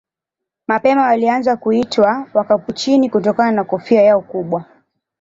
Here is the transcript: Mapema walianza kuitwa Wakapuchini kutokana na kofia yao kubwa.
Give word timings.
Mapema 0.67 1.01
walianza 1.01 1.57
kuitwa 1.57 2.27
Wakapuchini 2.33 3.09
kutokana 3.09 3.51
na 3.51 3.63
kofia 3.63 4.01
yao 4.01 4.21
kubwa. 4.21 4.65